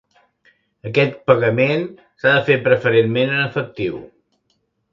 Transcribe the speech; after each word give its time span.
Aquest 0.91 1.19
pagament 1.31 1.85
s'ha 2.23 2.33
de 2.37 2.41
fer 2.49 2.59
preferentment 2.69 3.37
en 3.37 3.45
efectiu. 3.47 4.05